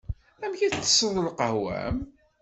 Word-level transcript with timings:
Amek 0.43 0.61
i 0.65 0.69
tsesseḍ 0.71 1.15
lqahwa-m? 1.27 1.97